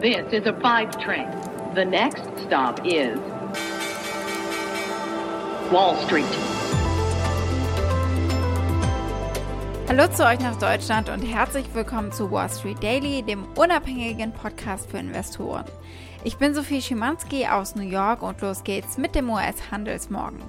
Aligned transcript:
This 0.00 0.32
is 0.32 0.46
a 0.46 0.54
five 0.62 0.98
train. 0.98 1.28
The 1.74 1.84
next 1.84 2.22
stop 2.46 2.80
is 2.86 3.18
Wall 5.70 5.94
Street. 6.06 6.24
Hallo 9.88 10.06
zu 10.10 10.26
euch 10.26 10.40
nach 10.40 10.56
Deutschland 10.56 11.10
und 11.10 11.20
herzlich 11.20 11.66
willkommen 11.74 12.12
zu 12.12 12.30
Wall 12.30 12.48
Street 12.48 12.82
Daily, 12.82 13.22
dem 13.22 13.44
unabhängigen 13.56 14.32
Podcast 14.32 14.90
für 14.90 14.96
Investoren. 14.96 15.66
Ich 16.24 16.38
bin 16.38 16.54
Sophie 16.54 16.80
Schimanski 16.80 17.46
aus 17.46 17.74
New 17.74 17.82
York 17.82 18.22
und 18.22 18.40
los 18.40 18.64
geht's 18.64 18.96
mit 18.96 19.14
dem 19.14 19.28
US-Handelsmorgen. 19.28 20.40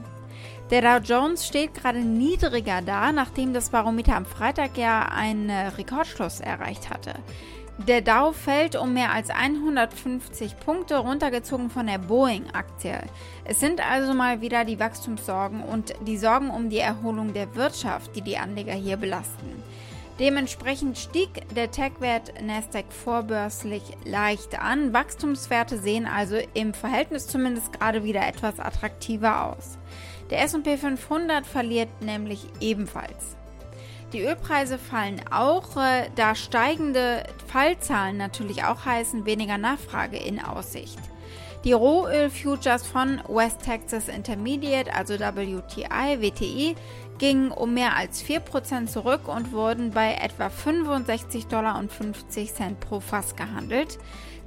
Der 0.69 0.81
Dow 0.81 1.03
Jones 1.03 1.45
steht 1.45 1.73
gerade 1.73 1.99
niedriger 1.99 2.81
da, 2.81 3.11
nachdem 3.11 3.53
das 3.53 3.71
Barometer 3.71 4.15
am 4.15 4.25
Freitag 4.25 4.77
ja 4.77 5.09
einen 5.13 5.49
Rekordschluss 5.49 6.39
erreicht 6.39 6.89
hatte. 6.89 7.15
Der 7.87 8.01
Dow 8.01 8.31
fällt 8.31 8.75
um 8.75 8.93
mehr 8.93 9.11
als 9.11 9.31
150 9.31 10.59
Punkte, 10.59 10.97
runtergezogen 10.97 11.71
von 11.71 11.87
der 11.87 11.97
Boeing-Aktie. 11.97 12.99
Es 13.43 13.59
sind 13.59 13.81
also 13.83 14.13
mal 14.13 14.41
wieder 14.41 14.65
die 14.65 14.79
Wachstumssorgen 14.79 15.63
und 15.63 15.93
die 16.05 16.17
Sorgen 16.17 16.51
um 16.51 16.69
die 16.69 16.77
Erholung 16.77 17.33
der 17.33 17.55
Wirtschaft, 17.55 18.15
die 18.15 18.21
die 18.21 18.37
Anleger 18.37 18.73
hier 18.73 18.97
belasten. 18.97 19.63
Dementsprechend 20.19 20.99
stieg 20.99 21.29
der 21.55 21.71
Tech-Wert 21.71 22.33
Nasdaq 22.43 22.85
vorbörslich 22.93 23.81
leicht 24.05 24.61
an. 24.61 24.93
Wachstumswerte 24.93 25.79
sehen 25.79 26.05
also 26.05 26.37
im 26.53 26.75
Verhältnis 26.75 27.27
zumindest 27.27 27.73
gerade 27.73 28.03
wieder 28.03 28.27
etwas 28.27 28.59
attraktiver 28.59 29.47
aus. 29.47 29.79
Der 30.29 30.43
SP 30.45 30.77
500 30.77 31.47
verliert 31.47 31.89
nämlich 32.01 32.45
ebenfalls. 32.59 33.35
Die 34.13 34.23
Ölpreise 34.23 34.77
fallen 34.77 35.21
auch, 35.31 35.77
äh, 35.77 36.09
da 36.15 36.35
steigende 36.35 37.23
Fallzahlen 37.47 38.17
natürlich 38.17 38.65
auch 38.65 38.85
heißen 38.85 39.25
weniger 39.25 39.57
Nachfrage 39.57 40.17
in 40.17 40.41
Aussicht. 40.41 40.99
Die 41.63 41.73
Rohöl-Futures 41.73 42.87
von 42.87 43.21
West 43.29 43.61
Texas 43.63 44.09
Intermediate, 44.09 44.93
also 44.93 45.13
WTI, 45.13 46.19
WTI, 46.19 46.75
gingen 47.19 47.51
um 47.51 47.73
mehr 47.73 47.95
als 47.95 48.23
4% 48.23 48.87
zurück 48.87 49.27
und 49.27 49.53
wurden 49.53 49.91
bei 49.91 50.15
etwa 50.15 50.47
65,50 50.47 51.47
Dollar 51.47 51.81
pro 52.79 52.99
Fass 52.99 53.35
gehandelt. 53.35 53.99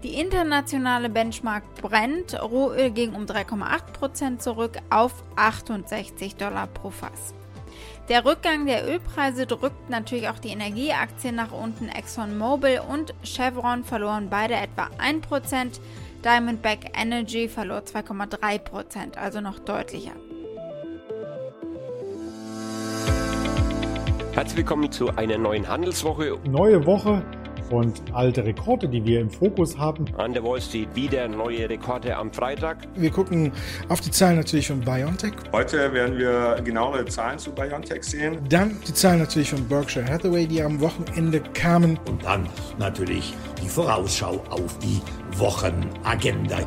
Die 0.03 0.20
internationale 0.20 1.08
Benchmark 1.08 1.62
Brent 1.81 2.38
Rohöl 2.42 2.91
ging 2.91 3.14
um 3.14 3.25
3,8% 3.25 4.41
zurück 4.41 4.78
auf 4.91 5.22
68 5.36 6.34
Dollar 6.36 6.66
pro 6.66 6.91
Fass. 6.91 7.33
Der 8.10 8.27
Rückgang 8.27 8.66
der 8.66 8.86
Ölpreise 8.86 9.47
drückt 9.47 9.88
natürlich 9.88 10.28
auch 10.28 10.38
die 10.38 10.50
Energieaktien 10.50 11.34
nach 11.34 11.52
unten. 11.52 11.88
ExxonMobil 11.88 12.83
und 12.86 13.14
Chevron 13.22 13.83
verloren 13.83 14.28
beide 14.28 14.55
etwa 14.55 14.91
1%. 14.98 15.80
Diamondback 16.22 16.92
Energy 16.94 17.48
verlor 17.48 17.78
2,3%, 17.78 19.16
also 19.16 19.41
noch 19.41 19.58
deutlicher. 19.58 20.12
Herzlich 24.32 24.58
willkommen 24.58 24.92
zu 24.92 25.08
einer 25.16 25.38
neuen 25.38 25.66
Handelswoche. 25.66 26.38
Neue 26.44 26.84
Woche 26.84 27.22
und 27.70 28.02
alte 28.12 28.44
Rekorde, 28.44 28.88
die 28.88 29.04
wir 29.04 29.20
im 29.20 29.30
Fokus 29.30 29.78
haben. 29.78 30.06
An 30.16 30.32
der 30.32 30.44
Wall 30.44 30.60
Street 30.60 30.88
wieder 30.94 31.28
neue 31.28 31.68
Rekorde 31.68 32.16
am 32.16 32.32
Freitag. 32.32 32.78
Wir 32.94 33.10
gucken 33.10 33.52
auf 33.88 34.00
die 34.00 34.10
Zahlen 34.10 34.36
natürlich 34.36 34.68
von 34.68 34.80
BioNTech. 34.80 35.32
Heute 35.52 35.92
werden 35.92 36.18
wir 36.18 36.60
genauere 36.64 37.04
Zahlen 37.06 37.38
zu 37.38 37.52
BioNTech 37.52 38.02
sehen. 38.04 38.38
Dann 38.48 38.76
die 38.86 38.94
Zahlen 38.94 39.20
natürlich 39.20 39.50
von 39.50 39.66
Berkshire 39.68 40.06
Hathaway, 40.06 40.46
die 40.46 40.62
am 40.62 40.80
Wochenende 40.80 41.40
kamen. 41.54 41.98
Und 42.08 42.24
dann 42.24 42.48
natürlich 42.78 43.34
die 43.62 43.68
Vorausschau 43.68 44.42
auf 44.50 44.78
die 44.78 45.00
Wochenagenda. 45.38 46.58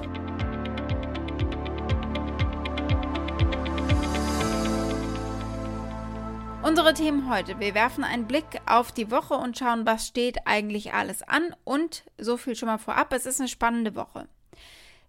Themen 6.98 7.30
heute. 7.30 7.60
Wir 7.60 7.76
werfen 7.76 8.04
einen 8.04 8.26
Blick 8.26 8.60
auf 8.66 8.92
die 8.92 9.12
Woche 9.12 9.36
und 9.36 9.56
schauen, 9.56 9.86
was 9.86 10.08
steht 10.08 10.48
eigentlich 10.48 10.94
alles 10.94 11.22
an. 11.22 11.56
Und 11.64 12.04
so 12.18 12.38
viel 12.38 12.56
schon 12.56 12.66
mal 12.66 12.80
vorab, 12.80 13.14
es 13.14 13.28
ist 13.28 13.40
eine 13.40 13.48
spannende 13.48 13.96
Woche. 13.96 14.28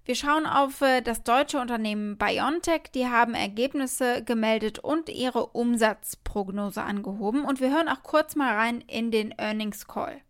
Wir 0.05 0.15
schauen 0.15 0.45
auf 0.45 0.83
äh, 0.83 1.01
das 1.01 1.23
deutsche 1.23 1.59
Unternehmen 1.59 2.19
BioNTech. 2.19 2.91
Die 2.95 3.07
haben 3.07 3.33
Ergebnisse 3.33 4.23
gemeldet 4.23 4.79
und 4.79 5.09
ihre 5.09 5.47
Umsatzprognose 5.47 6.83
angehoben. 6.83 7.47
Und 7.47 7.63
wir 7.63 7.71
hören 7.71 7.89
auch 7.89 8.03
kurz 8.03 8.37
mal 8.37 8.55
rein 8.55 8.83
in 8.83 9.11
den 9.11 9.33
Earnings 9.39 9.89
Call. 9.89 10.21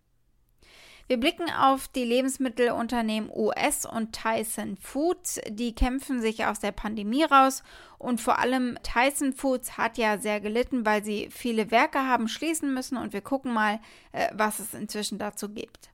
Wir 1.09 1.19
blicken 1.19 1.49
auf 1.51 1.89
die 1.89 2.05
Lebensmittelunternehmen 2.05 3.31
US 3.35 3.87
und 3.87 4.13
Tyson 4.13 4.77
Foods. 4.77 5.41
Die 5.49 5.75
kämpfen 5.75 6.21
sich 6.21 6.45
aus 6.45 6.61
der 6.61 6.73
Pandemie 6.73 7.25
raus 7.25 7.63
und 7.97 8.21
vor 8.21 8.39
allem 8.39 8.79
Tyson 8.83 9.33
Foods 9.33 9.79
hat 9.79 9.97
ja 9.97 10.19
sehr 10.19 10.39
gelitten, 10.39 10.85
weil 10.85 11.03
sie 11.03 11.31
viele 11.31 11.71
Werke 11.71 12.01
haben 12.01 12.29
schließen 12.29 12.75
müssen 12.75 12.99
und 12.99 13.15
wir 13.15 13.23
gucken 13.23 13.55
mal, 13.55 13.81
äh, 14.13 14.29
was 14.35 14.59
es 14.59 14.75
inzwischen 14.75 15.19
dazu 15.19 15.49
gibt. 15.49 15.89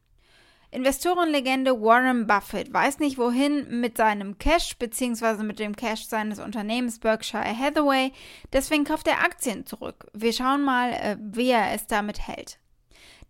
Investorenlegende 0.72 1.80
Warren 1.80 2.26
Buffett 2.26 2.72
weiß 2.72 2.98
nicht 2.98 3.16
wohin 3.16 3.80
mit 3.80 3.96
seinem 3.96 4.38
Cash 4.38 4.76
bzw. 4.78 5.44
mit 5.44 5.60
dem 5.60 5.76
Cash 5.76 6.06
seines 6.06 6.40
Unternehmens 6.40 6.98
Berkshire 6.98 7.56
Hathaway, 7.56 8.10
deswegen 8.52 8.82
kauft 8.82 9.06
er 9.06 9.20
Aktien 9.20 9.64
zurück. 9.64 10.08
Wir 10.12 10.32
schauen 10.32 10.64
mal, 10.64 10.90
äh, 10.92 11.16
wie 11.20 11.50
er 11.50 11.72
es 11.72 11.86
damit 11.86 12.26
hält. 12.26 12.58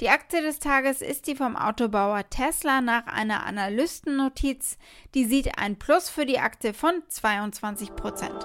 Die 0.01 0.09
Aktie 0.09 0.43
des 0.43 0.59
Tages 0.59 1.03
ist 1.03 1.29
die 1.29 1.37
vom 1.37 1.57
Autobauer 1.57 2.29
Tesla 2.29 2.81
nach 2.81 3.07
einer 3.07 3.47
Analystennotiz. 3.47 4.77
Die 5.15 5.25
sieht 5.25 5.57
ein 5.57 5.79
Plus 5.79 6.11
für 6.11 6.27
die 6.27 6.41
Aktie 6.41 6.75
von 6.75 7.03
22 7.07 7.95
Prozent. 7.95 8.45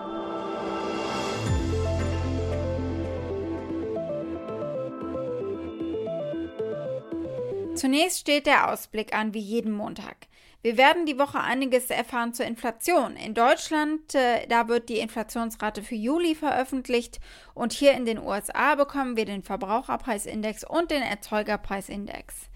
Zunächst 7.75 8.19
steht 8.19 8.45
der 8.45 8.71
Ausblick 8.71 9.15
an 9.15 9.33
wie 9.33 9.39
jeden 9.39 9.71
Montag. 9.71 10.28
Wir 10.61 10.77
werden 10.77 11.05
die 11.05 11.17
Woche 11.17 11.39
einiges 11.39 11.89
erfahren 11.89 12.33
zur 12.33 12.45
Inflation. 12.45 13.15
In 13.15 13.33
Deutschland, 13.33 14.13
äh, 14.13 14.45
da 14.47 14.67
wird 14.67 14.89
die 14.89 14.99
Inflationsrate 14.99 15.83
für 15.83 15.95
Juli 15.95 16.35
veröffentlicht 16.35 17.21
und 17.53 17.71
hier 17.71 17.93
in 17.93 18.05
den 18.05 18.19
USA 18.19 18.75
bekommen 18.75 19.15
wir 19.15 19.23
den 19.23 19.41
Verbraucherpreisindex 19.41 20.65
und 20.65 20.91
den 20.91 21.01
Erzeugerpreisindex. 21.01 22.49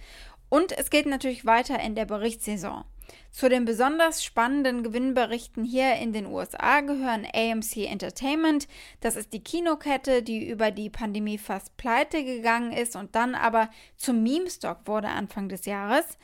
Und 0.50 0.78
es 0.78 0.90
geht 0.90 1.06
natürlich 1.06 1.46
weiter 1.46 1.80
in 1.80 1.96
der 1.96 2.04
Berichtssaison. 2.04 2.84
Zu 3.32 3.50
den 3.50 3.64
besonders 3.64 4.24
spannenden 4.24 4.84
Gewinnberichten 4.84 5.64
hier 5.64 5.96
in 5.96 6.14
den 6.14 6.26
USA 6.26 6.82
gehören 6.82 7.26
AMC 7.34 7.88
Entertainment, 7.90 8.68
das 9.00 9.16
ist 9.16 9.34
die 9.34 9.44
Kinokette, 9.44 10.24
die 10.24 10.48
über 10.48 10.72
die 10.72 10.90
Pandemie 10.90 11.38
fast 11.38 11.76
pleite 11.78 12.24
gegangen 12.24 12.74
ist 12.74 12.96
und 12.96 13.16
dann 13.16 13.34
aber 13.34 13.70
zum 13.96 14.24
Meme-Stock 14.24 14.82
wurde 14.86 15.08
Anfang 15.08 15.50
des 15.50 15.66
Jahres. 15.66 16.18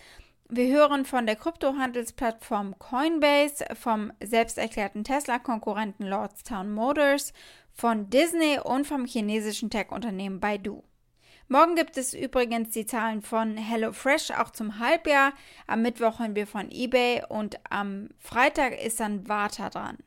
Wir 0.52 0.74
hören 0.74 1.06
von 1.06 1.28
der 1.28 1.36
Kryptohandelsplattform 1.36 2.80
Coinbase, 2.80 3.64
vom 3.80 4.12
selbsterklärten 4.20 5.04
Tesla-Konkurrenten 5.04 6.08
Lordstown 6.08 6.72
Motors, 6.72 7.34
von 7.72 8.10
Disney 8.10 8.58
und 8.58 8.88
vom 8.88 9.06
chinesischen 9.06 9.70
Tech-Unternehmen 9.70 10.40
Baidu. 10.40 10.82
Morgen 11.50 11.76
gibt 11.76 11.98
es 11.98 12.16
übrigens 12.16 12.72
die 12.72 12.88
Zahlen 12.88 13.22
von 13.22 13.58
HelloFresh 13.58 14.32
auch 14.32 14.50
zum 14.50 14.80
Halbjahr. 14.80 15.34
Am 15.68 15.84
Mittwoch 15.84 16.18
hören 16.18 16.36
wir 16.36 16.48
von 16.48 16.72
eBay 16.72 17.22
und 17.30 17.60
am 17.70 18.10
Freitag 18.18 18.84
ist 18.84 19.00
dann 19.00 19.30
Warta 19.30 19.70
dran. 19.70 20.00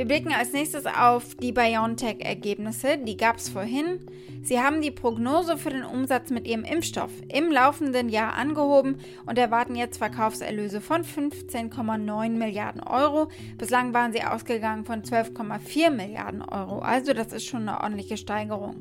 Wir 0.00 0.06
blicken 0.06 0.32
als 0.32 0.54
nächstes 0.54 0.86
auf 0.86 1.34
die 1.34 1.52
BioNTech-Ergebnisse. 1.52 2.96
Die 2.96 3.18
gab 3.18 3.36
es 3.36 3.50
vorhin. 3.50 4.00
Sie 4.42 4.58
haben 4.58 4.80
die 4.80 4.90
Prognose 4.90 5.58
für 5.58 5.68
den 5.68 5.84
Umsatz 5.84 6.30
mit 6.30 6.48
ihrem 6.48 6.64
Impfstoff 6.64 7.10
im 7.28 7.52
laufenden 7.52 8.08
Jahr 8.08 8.32
angehoben 8.32 8.96
und 9.26 9.36
erwarten 9.36 9.76
jetzt 9.76 9.98
Verkaufserlöse 9.98 10.80
von 10.80 11.02
15,9 11.02 12.30
Milliarden 12.30 12.82
Euro. 12.82 13.28
Bislang 13.58 13.92
waren 13.92 14.14
sie 14.14 14.22
ausgegangen 14.22 14.86
von 14.86 15.02
12,4 15.02 15.90
Milliarden 15.90 16.40
Euro. 16.40 16.78
Also 16.78 17.12
das 17.12 17.34
ist 17.34 17.44
schon 17.44 17.68
eine 17.68 17.82
ordentliche 17.82 18.16
Steigerung. 18.16 18.76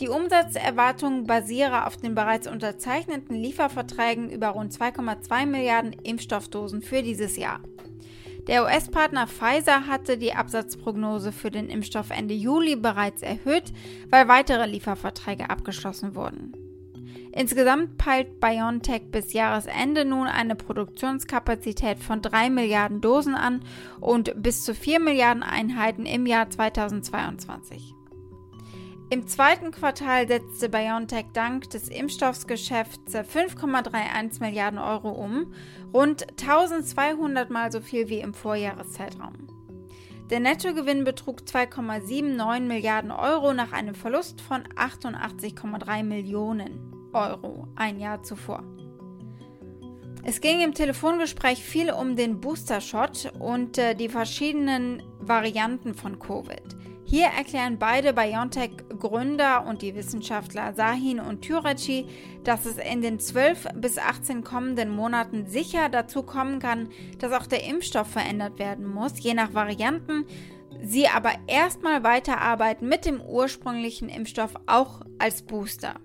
Die 0.00 0.08
Umsatzerwartung 0.08 1.28
basiere 1.28 1.86
auf 1.86 1.98
den 1.98 2.16
bereits 2.16 2.48
unterzeichneten 2.48 3.36
Lieferverträgen 3.36 4.28
über 4.28 4.48
rund 4.48 4.72
2,2 4.72 5.46
Milliarden 5.46 5.92
Impfstoffdosen 6.02 6.82
für 6.82 7.04
dieses 7.04 7.36
Jahr. 7.36 7.60
Der 8.48 8.64
US-Partner 8.64 9.28
Pfizer 9.28 9.86
hatte 9.86 10.18
die 10.18 10.34
Absatzprognose 10.34 11.30
für 11.30 11.50
den 11.50 11.68
Impfstoff 11.68 12.10
Ende 12.10 12.34
Juli 12.34 12.74
bereits 12.74 13.22
erhöht, 13.22 13.72
weil 14.10 14.26
weitere 14.26 14.66
Lieferverträge 14.66 15.48
abgeschlossen 15.48 16.16
wurden. 16.16 16.52
Insgesamt 17.34 17.96
peilt 17.96 18.40
BioNTech 18.40 19.10
bis 19.10 19.32
Jahresende 19.32 20.04
nun 20.04 20.26
eine 20.26 20.54
Produktionskapazität 20.54 21.98
von 21.98 22.20
3 22.20 22.50
Milliarden 22.50 23.00
Dosen 23.00 23.34
an 23.34 23.60
und 24.00 24.34
bis 24.42 24.64
zu 24.64 24.74
4 24.74 25.00
Milliarden 25.00 25.42
Einheiten 25.42 26.04
im 26.04 26.26
Jahr 26.26 26.50
2022. 26.50 27.94
Im 29.12 29.26
zweiten 29.26 29.72
Quartal 29.72 30.26
setzte 30.26 30.70
BioNTech 30.70 31.26
dank 31.34 31.68
des 31.68 31.88
Impfstoffsgeschäfts 31.90 33.14
5,31 33.14 34.40
Milliarden 34.40 34.78
Euro 34.78 35.10
um, 35.10 35.52
rund 35.92 36.26
1200 36.40 37.50
Mal 37.50 37.70
so 37.70 37.82
viel 37.82 38.08
wie 38.08 38.20
im 38.20 38.32
Vorjahreszeitraum. 38.32 39.34
Der 40.30 40.40
Nettogewinn 40.40 41.04
betrug 41.04 41.42
2,79 41.42 42.60
Milliarden 42.60 43.10
Euro 43.10 43.52
nach 43.52 43.72
einem 43.72 43.94
Verlust 43.94 44.40
von 44.40 44.62
88,3 44.62 46.02
Millionen 46.04 47.10
Euro 47.12 47.68
ein 47.76 48.00
Jahr 48.00 48.22
zuvor. 48.22 48.64
Es 50.24 50.40
ging 50.40 50.62
im 50.62 50.72
Telefongespräch 50.72 51.62
viel 51.62 51.92
um 51.92 52.16
den 52.16 52.40
Booster-Shot 52.40 53.34
und 53.38 53.76
äh, 53.76 53.94
die 53.94 54.08
verschiedenen 54.08 55.02
Varianten 55.20 55.92
von 55.92 56.18
Covid. 56.18 56.81
Hier 57.12 57.26
erklären 57.26 57.78
beide 57.78 58.14
BioNTech-Gründer 58.14 59.66
und 59.68 59.82
die 59.82 59.94
Wissenschaftler 59.94 60.72
Sahin 60.72 61.20
und 61.20 61.42
Türeci, 61.42 62.06
dass 62.42 62.64
es 62.64 62.78
in 62.78 63.02
den 63.02 63.18
12 63.18 63.68
bis 63.74 63.98
18 63.98 64.42
kommenden 64.44 64.88
Monaten 64.88 65.44
sicher 65.44 65.90
dazu 65.90 66.22
kommen 66.22 66.58
kann, 66.58 66.88
dass 67.18 67.34
auch 67.34 67.46
der 67.46 67.68
Impfstoff 67.68 68.06
verändert 68.06 68.58
werden 68.58 68.86
muss, 68.86 69.22
je 69.22 69.34
nach 69.34 69.52
Varianten, 69.52 70.24
sie 70.80 71.06
aber 71.06 71.32
erstmal 71.48 72.02
weiterarbeiten 72.02 72.88
mit 72.88 73.04
dem 73.04 73.20
ursprünglichen 73.20 74.08
Impfstoff 74.08 74.54
auch 74.66 75.02
als 75.18 75.42
Booster. 75.42 75.96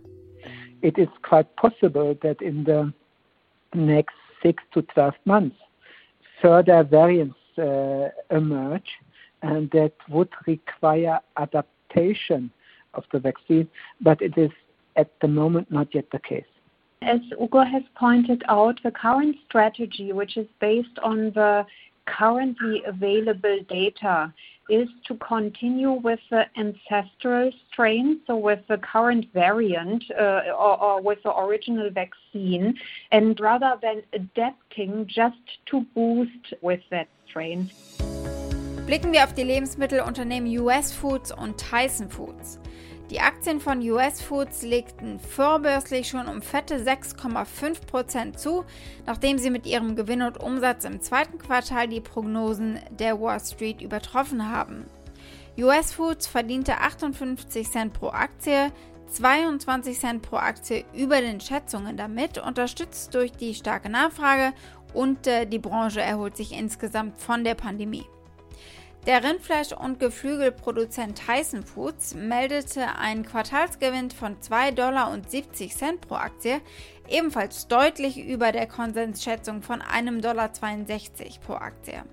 It 0.82 0.98
is 0.98 1.08
quite 1.22 1.48
possible 1.56 2.18
that 2.20 2.42
in 2.42 2.66
the 2.66 2.92
next 3.80 4.18
six 4.44 4.62
to 4.74 4.82
12 4.94 5.16
months, 5.24 5.56
further 6.42 6.84
variants 6.92 7.38
uh, 7.58 8.10
emerge, 8.28 8.90
and 9.42 9.70
that 9.72 9.94
would 10.10 10.30
require 10.46 11.20
adaptation 11.38 12.52
of 12.94 13.04
the 13.12 13.20
vaccine, 13.20 13.68
but 14.02 14.22
it 14.22 14.38
is 14.38 14.52
at 14.96 15.12
the 15.22 15.28
moment 15.28 15.72
not 15.72 15.94
yet 15.94 16.10
the 16.12 16.20
case. 16.20 16.46
As 17.02 17.20
Ugo 17.40 17.64
has 17.64 17.84
pointed 17.96 18.44
out, 18.48 18.82
the 18.84 18.92
current 18.92 19.36
strategy, 19.48 20.12
which 20.12 20.36
is 20.36 20.48
based 20.60 20.98
on 21.04 21.32
the 21.32 21.66
currently 22.06 22.84
available 22.86 23.60
data, 23.70 24.34
is 24.70 24.90
to 25.06 25.16
continue 25.16 25.92
with 25.92 26.20
the 26.30 26.46
ancestral 26.58 27.52
strain, 27.72 28.20
so 28.28 28.36
with 28.36 28.60
the 28.68 28.78
current 28.78 29.26
variant 29.34 30.04
uh, 30.12 30.42
or, 30.58 30.82
or, 30.82 31.02
with 31.02 31.22
the 31.24 31.34
original 31.38 31.90
vaccine, 31.90 32.78
and 33.12 33.40
rather 33.40 33.78
than 33.82 34.02
adapting 34.14 35.06
just 35.08 35.38
to 35.68 35.82
boost 35.96 36.54
with 36.62 36.82
that 36.90 37.08
strain. 37.28 37.70
Blicken 38.88 39.12
wir 39.12 39.26
auf 39.26 39.34
die 39.34 39.44
Lebensmittelunternehmen 39.44 40.50
US 40.60 40.94
Foods 40.94 41.34
und 41.34 41.58
Tyson 41.58 42.10
Foods. 42.10 42.58
Die 43.10 43.20
Aktien 43.20 43.60
von 43.60 43.82
US 43.82 44.22
Foods 44.22 44.62
legten 44.62 45.20
vorbörslich 45.20 46.08
schon 46.08 46.26
um 46.26 46.42
fette 46.42 46.78
6,5% 46.78 48.38
zu, 48.38 48.64
nachdem 49.06 49.40
sie 49.40 49.50
mit 49.50 49.66
ihrem 49.66 49.98
Gewinn 49.98 50.22
und 50.22 50.42
Umsatz 50.42 50.86
im 50.86 51.02
zweiten 51.02 51.38
Quartal 51.38 51.90
die 51.90 52.00
Prognosen 52.00 52.80
der 52.98 53.20
Wall 53.20 53.42
Street 53.42 53.82
übertroffen 53.82 54.50
haben. 54.50 54.86
US 55.58 55.92
Foods 55.92 56.26
verdiente 56.26 56.78
58 56.78 57.70
Cent 57.70 57.92
pro 57.92 58.08
Aktie, 58.08 58.72
22 59.10 60.00
Cent 60.00 60.22
pro 60.22 60.38
Aktie 60.38 60.86
über 60.94 61.20
den 61.20 61.42
Schätzungen 61.42 61.98
damit, 61.98 62.38
unterstützt 62.38 63.14
durch 63.14 63.34
die 63.34 63.54
starke 63.54 63.90
Nachfrage 63.90 64.54
und 64.94 65.28
äh, 65.28 65.46
die 65.46 65.60
Branche 65.60 66.00
erholt 66.00 66.38
sich 66.38 66.54
insgesamt 66.54 67.20
von 67.20 67.44
der 67.44 67.56
Pandemie. 67.56 68.06
Der 69.08 69.24
Rindfleisch- 69.24 69.72
und 69.72 70.02
Geflügelproduzent 70.02 71.22
Tyson 71.26 71.64
Foods 71.64 72.14
meldete 72.14 72.98
einen 72.98 73.26
Quartalsgewinn 73.26 74.12
von 74.12 74.36
2,70 74.42 74.74
Dollar 74.76 75.98
pro 76.02 76.16
Aktie, 76.16 76.60
ebenfalls 77.08 77.70
deutlich 77.70 78.18
über 78.18 78.52
der 78.52 78.68
Konsensschätzung 78.68 79.62
von 79.62 79.82
1,62 79.82 80.20
Dollar 80.20 80.50
pro 81.40 81.54
Aktie. 81.54 82.04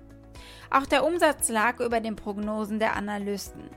Auch 0.71 0.85
der 0.85 1.05
Umsatz 1.05 1.49
lag 1.49 1.81
über 1.81 1.99
den 1.99 2.15
Prognosen 2.15 2.79
der 2.79 2.95
Analysten. 2.95 3.69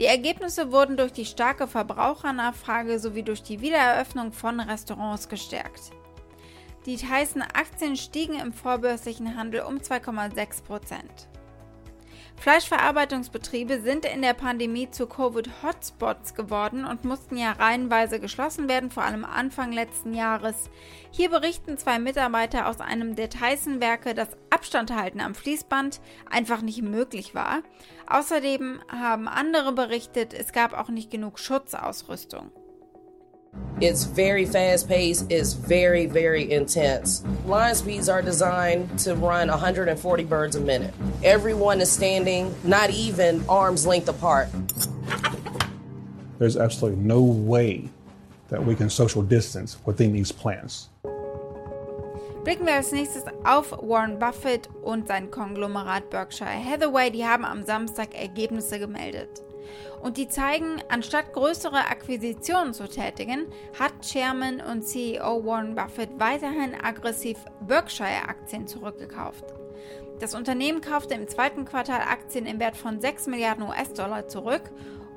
Die 0.00 0.06
Ergebnisse 0.06 0.72
wurden 0.72 0.96
durch 0.96 1.12
die 1.12 1.26
starke 1.26 1.68
Verbrauchernachfrage 1.68 2.98
sowie 2.98 3.22
durch 3.22 3.44
die 3.44 3.60
Wiedereröffnung 3.60 4.32
von 4.32 4.58
Restaurants 4.58 5.28
gestärkt. 5.28 5.92
Die 6.86 6.96
Tyson-Aktien 6.96 7.96
stiegen 7.96 8.40
im 8.40 8.52
vorbörslichen 8.52 9.36
Handel 9.36 9.60
um 9.60 9.76
2,6 9.76 10.64
Prozent. 10.64 11.28
Fleischverarbeitungsbetriebe 12.36 13.80
sind 13.80 14.04
in 14.04 14.22
der 14.22 14.34
Pandemie 14.34 14.90
zu 14.90 15.06
Covid-Hotspots 15.06 16.34
geworden 16.34 16.84
und 16.84 17.04
mussten 17.04 17.36
ja 17.36 17.52
reihenweise 17.52 18.18
geschlossen 18.18 18.68
werden, 18.68 18.90
vor 18.90 19.04
allem 19.04 19.24
Anfang 19.24 19.70
letzten 19.72 20.12
Jahres. 20.12 20.70
Hier 21.10 21.30
berichten 21.30 21.78
zwei 21.78 21.98
Mitarbeiter 21.98 22.66
aus 22.68 22.80
einem 22.80 23.14
der 23.14 23.30
Tyson-Werke, 23.30 24.14
dass 24.14 24.36
Abstand 24.50 24.94
halten 24.94 25.20
am 25.20 25.34
Fließband 25.34 26.00
einfach 26.28 26.62
nicht 26.62 26.82
möglich 26.82 27.34
war. 27.34 27.62
Außerdem 28.08 28.80
haben 28.88 29.28
andere 29.28 29.72
berichtet, 29.72 30.34
es 30.34 30.52
gab 30.52 30.72
auch 30.72 30.88
nicht 30.88 31.10
genug 31.10 31.38
Schutzausrüstung. 31.38 32.50
It's 33.82 34.04
very 34.04 34.44
fast 34.44 34.86
paced, 34.86 35.26
it's 35.28 35.54
very, 35.54 36.06
very 36.06 36.52
intense. 36.52 37.24
Line 37.44 37.74
speeds 37.74 38.08
are 38.08 38.22
designed 38.22 38.96
to 39.00 39.16
run 39.16 39.48
140 39.48 40.24
birds 40.24 40.54
a 40.54 40.60
minute. 40.60 40.94
Everyone 41.24 41.80
is 41.80 41.90
standing, 41.90 42.54
not 42.62 42.90
even 42.90 43.44
arm's 43.48 43.84
length 43.84 44.08
apart. 44.08 44.48
There's 46.38 46.56
absolutely 46.56 47.02
no 47.02 47.22
way 47.22 47.88
that 48.50 48.64
we 48.64 48.76
can 48.76 48.88
social 48.88 49.20
distance 49.20 49.76
within 49.84 50.12
these 50.12 50.30
plants. 50.30 50.88
Blicken 52.44 52.66
wir 52.66 52.74
als 52.74 52.92
nächstes 52.92 53.24
auf 53.44 53.72
Warren 53.82 54.20
Buffett 54.20 54.68
und 54.84 55.08
sein 55.08 55.28
Konglomerat 55.32 56.08
Berkshire 56.08 56.46
Hathaway. 56.46 57.10
Die 57.10 57.24
haben 57.24 57.44
am 57.44 57.64
Samstag 57.64 58.14
Ergebnisse 58.14 58.78
gemeldet. 58.78 59.42
Und 60.02 60.16
die 60.16 60.28
zeigen, 60.28 60.82
anstatt 60.88 61.32
größere 61.32 61.88
Akquisitionen 61.88 62.74
zu 62.74 62.88
tätigen, 62.88 63.46
hat 63.78 63.92
Chairman 64.02 64.60
und 64.60 64.82
CEO 64.82 65.44
Warren 65.44 65.74
Buffett 65.74 66.10
weiterhin 66.18 66.74
aggressiv 66.74 67.38
Berkshire-Aktien 67.60 68.66
zurückgekauft. 68.66 69.44
Das 70.20 70.34
Unternehmen 70.34 70.80
kaufte 70.80 71.14
im 71.14 71.26
zweiten 71.28 71.64
Quartal 71.64 72.00
Aktien 72.00 72.46
im 72.46 72.60
Wert 72.60 72.76
von 72.76 73.00
6 73.00 73.26
Milliarden 73.26 73.64
US-Dollar 73.64 74.28
zurück 74.28 74.70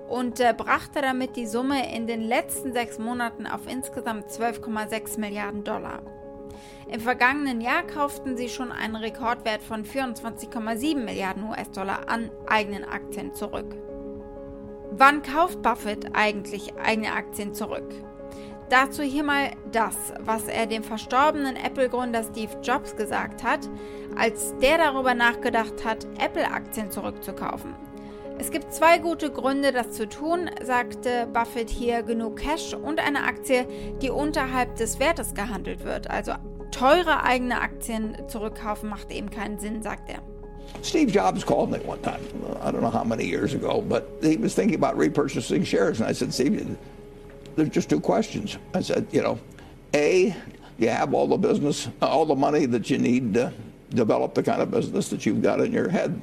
und 0.10 0.40
äh, 0.40 0.54
brachte 0.56 1.02
damit 1.02 1.36
die 1.36 1.48
Summe 1.48 1.94
in 1.96 2.08
den 2.08 2.22
letzten 2.22 2.74
sechs 2.74 3.00
Monaten 3.00 3.48
auf 3.48 3.68
insgesamt 3.68 4.28
12,6 4.28 5.20
Milliarden 5.20 5.64
Dollar. 5.64 6.02
Im 6.92 7.00
vergangenen 7.00 7.62
Jahr 7.62 7.84
kauften 7.84 8.38
sie 8.38 8.50
schon 8.50 8.72
einen 8.72 8.96
Rekordwert 8.96 9.64
von 9.64 9.86
24,7 9.86 10.96
Milliarden 10.98 11.44
US-Dollar 11.50 12.08
an 12.08 12.30
eigenen 12.48 12.84
Aktien 12.84 13.34
zurück. 13.34 13.76
Wann 14.98 15.24
kauft 15.24 15.62
Buffett 15.62 16.16
eigentlich 16.16 16.74
eigene 16.78 17.12
Aktien 17.12 17.54
zurück? 17.54 17.94
Dazu 18.70 19.04
hier 19.04 19.24
mal 19.24 19.52
das, 19.74 20.14
was 20.22 20.48
er 20.48 20.68
dem 20.68 20.84
verstorbenen 20.84 21.58
Apple-Gründer 21.58 22.24
Steve 22.24 22.54
Jobs 22.64 22.96
gesagt 22.96 23.44
hat, 23.44 23.70
als 24.16 24.58
der 24.60 24.78
darüber 24.78 25.14
nachgedacht 25.14 25.84
hat, 25.84 26.08
Apple-Aktien 26.18 26.92
zurückzukaufen. 26.92 27.76
Es 28.38 28.52
gibt 28.52 28.74
zwei 28.74 28.98
gute 28.98 29.32
Gründe, 29.32 29.74
das 29.74 29.92
zu 29.92 30.08
tun, 30.08 30.50
sagte 30.64 31.28
Buffett 31.34 31.70
hier, 31.70 32.02
genug 32.02 32.38
Cash 32.38 32.74
und 32.74 33.06
eine 33.06 33.26
Aktie, 33.26 33.68
die 34.02 34.10
unterhalb 34.10 34.78
des 34.78 35.00
Wertes 35.02 35.34
gehandelt 35.34 35.84
wird. 35.84 36.10
Also 36.10 36.36
teure 36.72 37.24
eigene 37.24 37.60
Aktien 37.60 38.16
zurückkaufen 38.30 38.90
macht 38.90 39.12
eben 39.12 39.30
keinen 39.30 39.60
Sinn, 39.60 39.82
sagt 39.82 40.10
er. 40.10 40.22
Steve 40.82 41.12
Jobs 41.12 41.44
called 41.44 41.72
me 41.72 41.80
one 41.80 42.02
time, 42.02 42.22
I 42.62 42.72
don't 42.72 42.82
know 42.82 42.90
how 42.90 43.04
many 43.04 43.26
years 43.26 43.54
ago, 43.54 43.82
but 43.82 44.10
he 44.22 44.38
was 44.38 44.54
thinking 44.54 44.76
about 44.76 44.98
repurchasing 44.98 45.66
shares. 45.66 46.00
And 46.00 46.08
I 46.08 46.12
said, 46.12 46.34
Steve, 46.34 46.78
there's 47.56 47.70
just 47.70 47.90
two 47.90 48.00
questions. 48.00 48.58
I 48.74 48.82
said, 48.82 49.08
you 49.12 49.22
know, 49.22 49.40
A, 49.94 50.36
you 50.78 50.90
have 50.90 51.14
all 51.14 51.28
the 51.28 51.38
business, 51.38 51.88
all 52.02 52.26
the 52.26 52.36
money 52.36 52.66
that 52.66 52.90
you 52.90 52.98
need 52.98 53.34
to 53.34 53.54
develop 53.90 54.34
the 54.34 54.44
kind 54.44 54.62
of 54.62 54.72
business 54.72 55.10
that 55.10 55.26
you've 55.26 55.42
got 55.42 55.62
in 55.62 55.72
your 55.72 55.90
head 55.90 56.22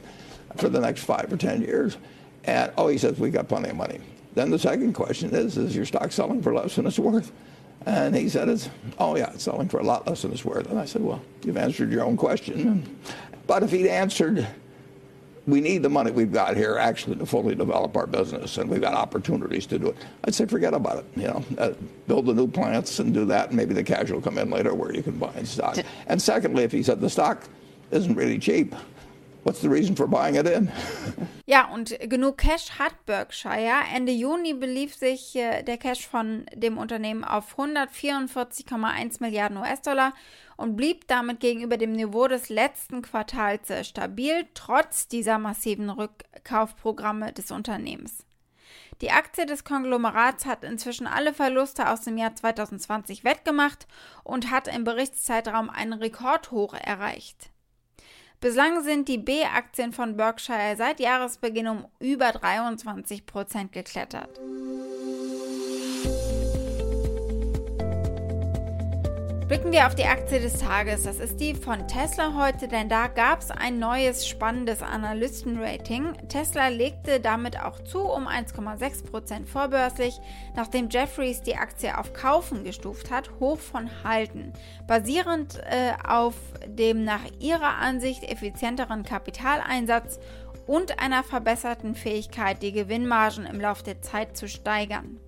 for 0.57 0.69
the 0.69 0.81
next 0.81 1.05
five 1.05 1.33
or 1.33 1.37
10 1.37 1.63
years. 1.63 1.97
And, 2.45 2.73
oh, 2.77 2.89
he 2.89 2.99
says, 2.99 3.19
we 3.19 3.31
got 3.31 3.49
plenty 3.49 3.71
of 3.71 3.77
money. 3.77 4.01
Then 4.35 4.51
the 4.51 4.59
second 4.59 4.95
question 4.95 5.35
is, 5.35 5.57
is 5.57 5.77
your 5.77 5.85
stock 5.85 6.13
selling 6.13 6.43
for 6.43 6.55
less 6.55 6.77
than 6.77 6.87
it's 6.87 6.99
worth? 6.99 7.33
And 7.87 8.15
he 8.15 8.29
said, 8.29 8.49
it's, 8.49 8.69
oh, 8.99 9.17
yeah, 9.17 9.31
it's 9.33 9.45
selling 9.45 9.69
for 9.69 9.81
a 9.81 9.85
lot 9.85 10.07
less 10.07 10.23
than 10.23 10.33
it's 10.33 10.45
worth. 10.45 10.71
And 10.71 10.79
I 10.79 10.85
said, 10.85 11.03
well, 11.03 11.21
you've 11.45 11.57
answered 11.57 11.91
your 11.91 12.05
own 12.05 12.17
question. 12.17 12.99
But 13.47 13.63
if 13.63 13.71
he'd 13.71 13.89
answered, 13.89 14.47
we 15.47 15.61
need 15.61 15.83
the 15.83 15.89
money 15.89 16.11
we've 16.11 16.33
got 16.33 16.57
here 16.57 16.79
actually 16.79 17.17
to 17.17 17.27
fully 17.27 17.55
develop 17.55 17.97
our 17.97 18.07
business, 18.07 18.59
and 18.59 18.71
we've 18.71 18.81
got 18.81 18.95
opportunities 18.95 19.67
to 19.67 19.79
do 19.79 19.89
it. 19.89 19.97
I'd 20.25 20.35
say 20.35 20.47
forget 20.47 20.73
about 20.73 20.99
it. 20.99 21.05
You 21.17 21.29
know, 21.29 21.45
uh, 21.59 21.73
build 22.07 22.27
the 22.27 22.35
new 22.35 22.47
plants 22.47 23.01
and 23.01 23.13
do 23.13 23.25
that, 23.27 23.49
and 23.49 23.57
maybe 23.57 23.75
the 23.75 23.83
cash 23.83 24.11
will 24.11 24.21
come 24.21 24.39
in 24.39 24.51
later 24.51 24.73
where 24.75 24.95
you 24.95 25.03
can 25.03 25.19
buy 25.19 25.43
stock. 25.43 25.79
And 26.07 26.23
secondly, 26.23 26.63
if 26.63 26.73
he 26.73 26.83
said 26.83 27.01
the 27.01 27.11
stock 27.11 27.49
isn't 27.91 28.15
really 28.15 28.39
cheap, 28.39 28.75
what's 29.45 29.61
the 29.61 29.69
reason 29.69 29.97
for 29.97 30.07
buying 30.07 30.35
it 30.35 30.47
in? 30.47 30.71
Ja, 31.45 31.69
und 31.69 31.99
genug 32.09 32.39
Cash 32.39 32.79
hat 32.79 33.05
Berkshire. 33.05 33.83
Ende 33.95 34.13
Juni 34.13 34.55
belief 34.55 34.95
sich 34.95 35.37
äh, 35.37 35.63
der 35.63 35.77
Cash 35.77 36.07
von 36.07 36.47
dem 36.55 36.79
Unternehmen 36.79 37.25
auf 37.25 37.59
144,1 37.59 39.17
Milliarden 39.21 39.59
US-Dollar 39.59 40.15
und 40.57 40.77
blieb 40.77 41.09
damit 41.09 41.41
gegenüber 41.41 41.77
dem 41.77 41.93
Niveau 41.93 42.29
des 42.29 42.49
letzten 42.49 43.03
Quartals 43.03 43.69
äh, 43.71 43.85
stabil, 43.85 44.47
trotz 44.55 45.09
dieser 45.09 45.39
massiven 45.39 45.91
Rückkaufprogramme 45.91 47.33
des 47.33 47.51
Unternehmens. 47.51 48.25
Die 49.03 49.11
Aktie 49.11 49.45
des 49.45 49.65
Konglomerats 49.65 50.47
hat 50.47 50.63
inzwischen 50.63 51.09
alle 51.09 51.35
Verluste 51.35 51.91
aus 51.91 52.03
dem 52.03 52.17
Jahr 52.17 52.37
2020 52.37 53.25
wettgemacht 53.25 53.89
und 54.23 54.51
hat 54.51 54.69
im 54.69 54.85
Berichtszeitraum 54.85 55.69
einen 55.69 55.95
Rekordhoch 55.95 56.73
erreicht. 56.75 57.52
Bislang 58.43 58.83
sind 58.83 59.07
die 59.07 59.19
B-Aktien 59.19 59.93
von 59.93 60.17
Berkshire 60.17 60.75
seit 60.77 60.99
Jahresbeginn 60.99 61.69
um 61.69 61.87
über 62.01 62.33
23 62.33 63.25
Prozent 63.25 63.71
geklettert. 63.71 64.41
Blicken 69.53 69.71
wir 69.71 69.87
auf 69.87 69.95
die 69.95 70.07
Aktie 70.07 70.41
des 70.41 70.61
Tages. 70.61 71.03
Das 71.03 71.19
ist 71.19 71.39
die 71.39 71.55
von 71.55 71.87
Tesla 71.87 72.33
heute, 72.39 72.69
denn 72.69 72.89
da 72.89 73.07
gab 73.07 73.43
es 73.43 73.51
ein 73.51 73.79
neues 73.79 74.27
spannendes 74.27 74.81
Analystenrating. 74.81 76.15
Tesla 76.31 76.69
legte 76.69 77.21
damit 77.21 77.63
auch 77.63 77.79
zu 77.85 78.01
um 78.01 78.27
1,6% 78.27 79.45
vorbörslich, 79.45 80.19
nachdem 80.57 80.89
Jeffries 80.89 81.43
die 81.43 81.57
Aktie 81.57 81.99
auf 81.99 82.15
Kaufen 82.15 82.65
gestuft 82.65 83.11
hat, 83.11 83.29
hoch 83.41 83.59
von 83.59 83.91
Halten. 84.05 84.55
Basierend 84.87 85.59
äh, 85.67 85.93
auf 86.03 86.35
dem 86.67 87.05
nach 87.05 87.27
ihrer 87.39 87.77
Ansicht 87.77 88.23
effizienteren 88.23 89.03
Kapitaleinsatz 89.03 90.19
und 90.67 90.99
einer 90.99 91.23
verbesserten 91.23 91.95
Fähigkeit, 91.95 92.63
die 92.63 92.73
Gewinnmargen 92.73 93.45
im 93.45 93.61
Laufe 93.61 93.85
der 93.85 94.01
Zeit 94.01 94.35
zu 94.35 94.49
steigern. 94.49 95.21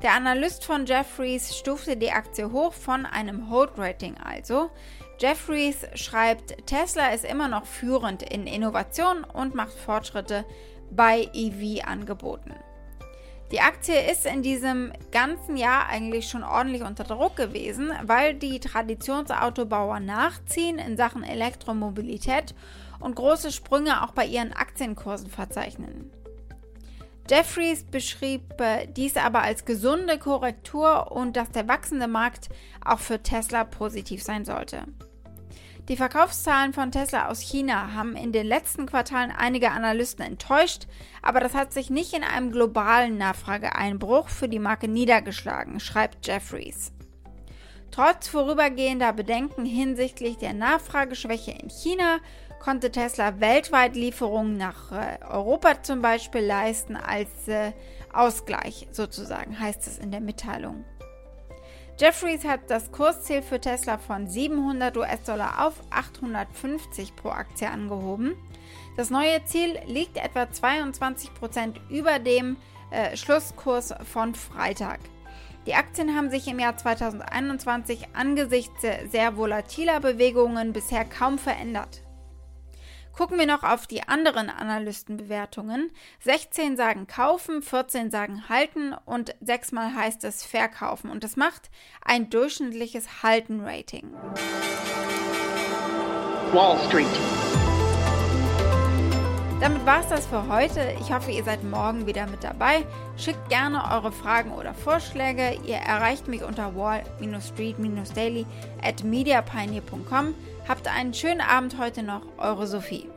Der 0.00 0.12
Analyst 0.12 0.64
von 0.64 0.86
Jeffries 0.86 1.56
stufte 1.56 1.96
die 1.96 2.12
Aktie 2.12 2.52
hoch 2.52 2.72
von 2.72 3.04
einem 3.04 3.50
Hold-Rating 3.50 4.16
also. 4.18 4.70
Jeffries 5.18 5.84
schreibt, 5.94 6.68
Tesla 6.68 7.08
ist 7.08 7.24
immer 7.24 7.48
noch 7.48 7.66
führend 7.66 8.22
in 8.22 8.46
Innovation 8.46 9.24
und 9.24 9.56
macht 9.56 9.72
Fortschritte 9.72 10.44
bei 10.92 11.28
EV-Angeboten. 11.34 12.54
Die 13.50 13.60
Aktie 13.60 13.98
ist 14.08 14.24
in 14.24 14.42
diesem 14.42 14.92
ganzen 15.10 15.56
Jahr 15.56 15.88
eigentlich 15.88 16.28
schon 16.28 16.44
ordentlich 16.44 16.82
unter 16.82 17.02
Druck 17.02 17.34
gewesen, 17.34 17.90
weil 18.04 18.34
die 18.34 18.60
Traditionsautobauer 18.60 19.98
nachziehen 19.98 20.78
in 20.78 20.96
Sachen 20.96 21.24
Elektromobilität 21.24 22.54
und 23.00 23.16
große 23.16 23.50
Sprünge 23.50 24.04
auch 24.04 24.12
bei 24.12 24.26
ihren 24.26 24.52
Aktienkursen 24.52 25.28
verzeichnen. 25.28 26.12
Jeffries 27.28 27.84
beschrieb 27.84 28.58
äh, 28.60 28.86
dies 28.86 29.16
aber 29.16 29.42
als 29.42 29.64
gesunde 29.64 30.18
Korrektur 30.18 31.12
und 31.12 31.36
dass 31.36 31.50
der 31.50 31.68
wachsende 31.68 32.08
Markt 32.08 32.48
auch 32.84 33.00
für 33.00 33.22
Tesla 33.22 33.64
positiv 33.64 34.22
sein 34.22 34.46
sollte. 34.46 34.84
Die 35.88 35.96
Verkaufszahlen 35.96 36.74
von 36.74 36.90
Tesla 36.90 37.28
aus 37.28 37.40
China 37.40 37.94
haben 37.94 38.14
in 38.14 38.32
den 38.32 38.46
letzten 38.46 38.86
Quartalen 38.86 39.30
einige 39.30 39.70
Analysten 39.70 40.24
enttäuscht, 40.24 40.86
aber 41.22 41.40
das 41.40 41.54
hat 41.54 41.72
sich 41.72 41.88
nicht 41.88 42.12
in 42.12 42.24
einem 42.24 42.52
globalen 42.52 43.16
Nachfrageeinbruch 43.16 44.28
für 44.28 44.48
die 44.48 44.58
Marke 44.58 44.88
niedergeschlagen, 44.88 45.80
schreibt 45.80 46.26
Jeffries. 46.26 46.92
Trotz 47.90 48.28
vorübergehender 48.28 49.14
Bedenken 49.14 49.64
hinsichtlich 49.64 50.36
der 50.36 50.52
Nachfrageschwäche 50.52 51.52
in 51.52 51.70
China 51.70 52.18
konnte 52.60 52.90
Tesla 52.90 53.40
weltweit 53.40 53.94
Lieferungen 53.96 54.56
nach 54.56 54.92
äh, 54.92 55.18
Europa 55.28 55.82
zum 55.82 56.02
Beispiel 56.02 56.42
leisten 56.42 56.96
als 56.96 57.48
äh, 57.48 57.72
Ausgleich 58.12 58.88
sozusagen, 58.92 59.58
heißt 59.58 59.86
es 59.86 59.98
in 59.98 60.10
der 60.10 60.20
Mitteilung. 60.20 60.84
Jeffries 61.98 62.44
hat 62.44 62.60
das 62.68 62.92
Kursziel 62.92 63.42
für 63.42 63.60
Tesla 63.60 63.98
von 63.98 64.28
700 64.28 64.96
US-Dollar 64.96 65.66
auf 65.66 65.74
850 65.90 67.16
pro 67.16 67.30
Aktie 67.30 67.68
angehoben. 67.68 68.36
Das 68.96 69.10
neue 69.10 69.44
Ziel 69.44 69.78
liegt 69.86 70.16
etwa 70.16 70.50
22 70.50 71.34
Prozent 71.34 71.80
über 71.90 72.20
dem 72.20 72.56
äh, 72.90 73.16
Schlusskurs 73.16 73.94
von 74.12 74.34
Freitag. 74.34 75.00
Die 75.66 75.74
Aktien 75.74 76.16
haben 76.16 76.30
sich 76.30 76.48
im 76.48 76.60
Jahr 76.60 76.76
2021 76.76 78.08
angesichts 78.14 78.80
sehr 79.10 79.36
volatiler 79.36 80.00
Bewegungen 80.00 80.72
bisher 80.72 81.04
kaum 81.04 81.36
verändert. 81.36 82.02
Gucken 83.18 83.36
wir 83.36 83.46
noch 83.46 83.64
auf 83.64 83.88
die 83.88 84.06
anderen 84.06 84.48
Analystenbewertungen. 84.48 85.90
16 86.20 86.76
sagen 86.76 87.08
kaufen, 87.08 87.62
14 87.62 88.12
sagen 88.12 88.48
halten 88.48 88.94
und 89.06 89.34
6 89.40 89.72
mal 89.72 89.92
heißt 89.92 90.22
es 90.22 90.44
verkaufen. 90.44 91.10
Und 91.10 91.24
das 91.24 91.34
macht 91.34 91.68
ein 92.04 92.30
durchschnittliches 92.30 93.24
Halten-Rating. 93.24 94.12
Wall 96.52 96.78
Street. 96.86 97.37
Damit 99.60 99.84
war 99.84 100.00
es 100.00 100.08
das 100.08 100.24
für 100.24 100.48
heute. 100.48 100.94
Ich 101.00 101.12
hoffe, 101.12 101.32
ihr 101.32 101.42
seid 101.42 101.64
morgen 101.64 102.06
wieder 102.06 102.28
mit 102.28 102.44
dabei. 102.44 102.86
Schickt 103.16 103.48
gerne 103.48 103.82
eure 103.92 104.12
Fragen 104.12 104.52
oder 104.52 104.72
Vorschläge. 104.72 105.58
Ihr 105.66 105.78
erreicht 105.78 106.28
mich 106.28 106.44
unter 106.44 106.76
wall-street-daily 106.76 108.46
at 108.82 109.02
mediapioneer.com. 109.02 110.34
Habt 110.68 110.86
einen 110.86 111.12
schönen 111.12 111.40
Abend 111.40 111.76
heute 111.76 112.04
noch, 112.04 112.22
eure 112.38 112.68
Sophie. 112.68 113.08